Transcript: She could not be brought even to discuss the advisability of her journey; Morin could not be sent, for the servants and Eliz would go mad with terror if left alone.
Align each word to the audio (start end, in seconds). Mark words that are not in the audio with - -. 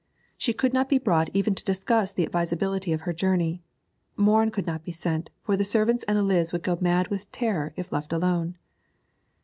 She 0.35 0.51
could 0.51 0.73
not 0.73 0.89
be 0.89 0.97
brought 0.97 1.29
even 1.31 1.53
to 1.53 1.63
discuss 1.63 2.11
the 2.11 2.23
advisability 2.25 2.91
of 2.91 3.01
her 3.01 3.13
journey; 3.13 3.61
Morin 4.17 4.49
could 4.49 4.65
not 4.65 4.83
be 4.83 4.91
sent, 4.91 5.29
for 5.43 5.55
the 5.55 5.63
servants 5.63 6.03
and 6.07 6.17
Eliz 6.17 6.51
would 6.51 6.63
go 6.63 6.75
mad 6.81 7.09
with 7.09 7.31
terror 7.31 7.71
if 7.77 7.91
left 7.91 8.11
alone. 8.11 8.57